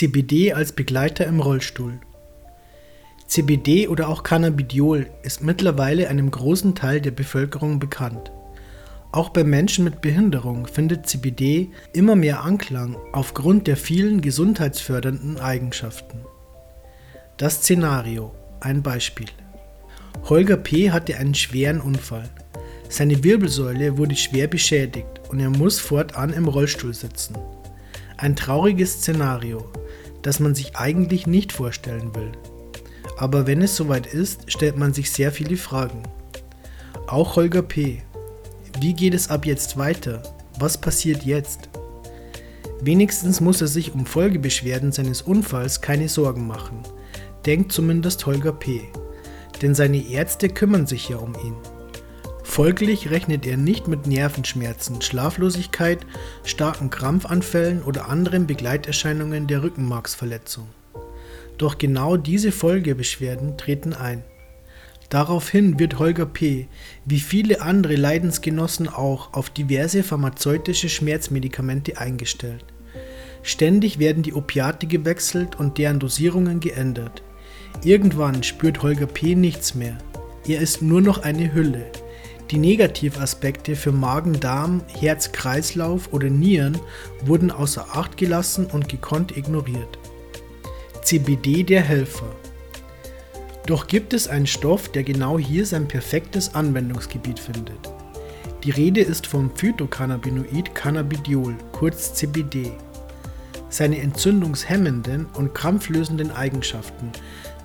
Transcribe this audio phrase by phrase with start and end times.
[0.00, 2.00] CBD als Begleiter im Rollstuhl.
[3.26, 8.32] CBD oder auch Cannabidiol ist mittlerweile einem großen Teil der Bevölkerung bekannt.
[9.12, 16.20] Auch bei Menschen mit Behinderung findet CBD immer mehr Anklang aufgrund der vielen gesundheitsfördernden Eigenschaften.
[17.36, 19.28] Das Szenario, ein Beispiel.
[20.30, 20.92] Holger P.
[20.92, 22.30] hatte einen schweren Unfall.
[22.88, 27.36] Seine Wirbelsäule wurde schwer beschädigt und er muss fortan im Rollstuhl sitzen.
[28.20, 29.64] Ein trauriges Szenario,
[30.20, 32.32] das man sich eigentlich nicht vorstellen will.
[33.16, 36.02] Aber wenn es soweit ist, stellt man sich sehr viele Fragen.
[37.06, 38.02] Auch Holger P.
[38.78, 40.22] Wie geht es ab jetzt weiter?
[40.58, 41.70] Was passiert jetzt?
[42.82, 46.82] Wenigstens muss er sich um Folgebeschwerden seines Unfalls keine Sorgen machen,
[47.46, 48.82] denkt zumindest Holger P.
[49.62, 51.56] Denn seine Ärzte kümmern sich ja um ihn.
[52.50, 56.00] Folglich rechnet er nicht mit Nervenschmerzen, Schlaflosigkeit,
[56.42, 60.66] starken Krampfanfällen oder anderen Begleiterscheinungen der Rückenmarksverletzung.
[61.58, 64.24] Doch genau diese Folgebeschwerden treten ein.
[65.10, 66.66] Daraufhin wird Holger P.,
[67.04, 72.64] wie viele andere Leidensgenossen auch, auf diverse pharmazeutische Schmerzmedikamente eingestellt.
[73.44, 77.22] Ständig werden die Opiate gewechselt und deren Dosierungen geändert.
[77.84, 79.36] Irgendwann spürt Holger P.
[79.36, 79.96] nichts mehr.
[80.48, 81.92] Er ist nur noch eine Hülle.
[82.50, 86.76] Die Negativaspekte für Magen, Darm, Herz, Kreislauf oder Nieren
[87.24, 89.98] wurden außer Acht gelassen und gekonnt ignoriert.
[91.02, 92.34] CBD der Helfer.
[93.66, 97.78] Doch gibt es einen Stoff, der genau hier sein perfektes Anwendungsgebiet findet.
[98.64, 102.72] Die Rede ist vom Phytocannabinoid Cannabidiol, kurz CBD.
[103.70, 107.12] Seine entzündungshemmenden und krampflösenden Eigenschaften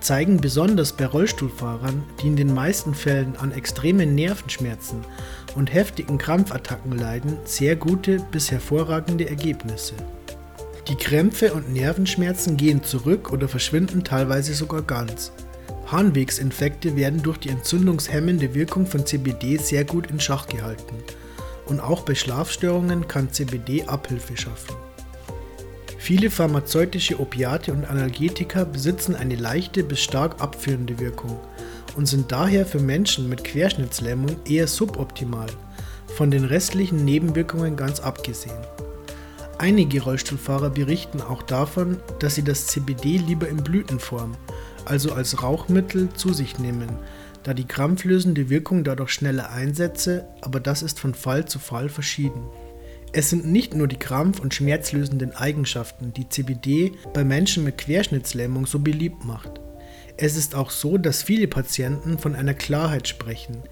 [0.00, 4.98] zeigen besonders bei Rollstuhlfahrern, die in den meisten Fällen an extremen Nervenschmerzen
[5.54, 9.94] und heftigen Krampfattacken leiden, sehr gute bis hervorragende Ergebnisse.
[10.88, 15.32] Die Krämpfe und Nervenschmerzen gehen zurück oder verschwinden teilweise sogar ganz.
[15.86, 20.96] Harnwegsinfekte werden durch die entzündungshemmende Wirkung von CBD sehr gut in Schach gehalten.
[21.64, 24.76] Und auch bei Schlafstörungen kann CBD Abhilfe schaffen.
[26.04, 31.40] Viele pharmazeutische Opiate und Analgetika besitzen eine leichte bis stark abführende Wirkung
[31.96, 35.46] und sind daher für Menschen mit Querschnittslähmung eher suboptimal,
[36.08, 38.52] von den restlichen Nebenwirkungen ganz abgesehen.
[39.56, 44.36] Einige Rollstuhlfahrer berichten auch davon, dass sie das CBD lieber in Blütenform
[44.84, 46.98] also als Rauchmittel, zu sich nehmen,
[47.44, 52.42] da die krampflösende Wirkung dadurch schneller einsetze, aber das ist von Fall zu Fall verschieden.
[53.16, 58.66] Es sind nicht nur die krampf- und schmerzlösenden Eigenschaften, die CBD bei Menschen mit Querschnittslähmung
[58.66, 59.60] so beliebt macht.
[60.16, 63.62] Es ist auch so, dass viele Patienten von einer Klarheit sprechen,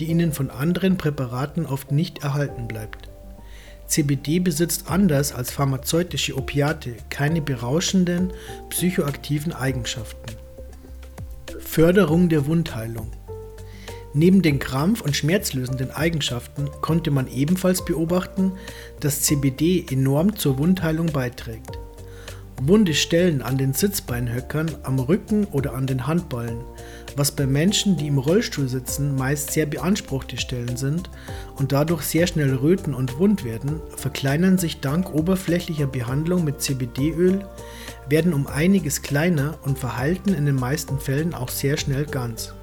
[0.00, 3.08] die ihnen von anderen Präparaten oft nicht erhalten bleibt.
[3.86, 8.32] CBD besitzt anders als pharmazeutische Opiate keine berauschenden,
[8.68, 10.34] psychoaktiven Eigenschaften.
[11.60, 13.12] Förderung der Wundheilung.
[14.14, 18.52] Neben den krampf- und schmerzlösenden Eigenschaften konnte man ebenfalls beobachten,
[19.00, 21.78] dass CBD enorm zur Wundheilung beiträgt.
[22.60, 26.64] Wunde Stellen an den Sitzbeinhöckern, am Rücken oder an den Handballen,
[27.14, 31.08] was bei Menschen, die im Rollstuhl sitzen, meist sehr beanspruchte Stellen sind
[31.56, 37.44] und dadurch sehr schnell röten und wund werden, verkleinern sich dank oberflächlicher Behandlung mit CBD-Öl,
[38.08, 42.54] werden um einiges kleiner und verhalten in den meisten Fällen auch sehr schnell ganz.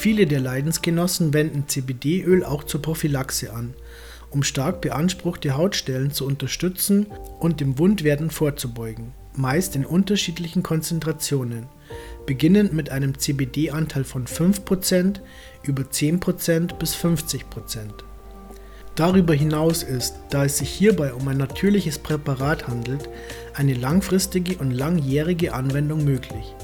[0.00, 3.74] Viele der Leidensgenossen wenden CBD-Öl auch zur Prophylaxe an,
[4.30, 7.04] um stark beanspruchte Hautstellen zu unterstützen
[7.38, 11.66] und dem Wundwerden vorzubeugen, meist in unterschiedlichen Konzentrationen,
[12.24, 15.20] beginnend mit einem CBD-Anteil von 5%
[15.64, 17.44] über 10% bis 50%.
[18.94, 23.10] Darüber hinaus ist, da es sich hierbei um ein natürliches Präparat handelt,
[23.52, 26.54] eine langfristige und langjährige Anwendung möglich.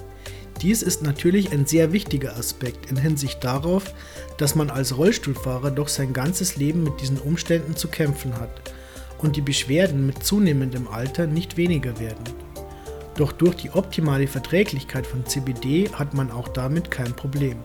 [0.66, 3.94] Dies ist natürlich ein sehr wichtiger Aspekt in Hinsicht darauf,
[4.36, 8.50] dass man als Rollstuhlfahrer doch sein ganzes Leben mit diesen Umständen zu kämpfen hat
[9.18, 12.24] und die Beschwerden mit zunehmendem Alter nicht weniger werden.
[13.14, 17.58] Doch durch die optimale Verträglichkeit von CBD hat man auch damit kein Problem.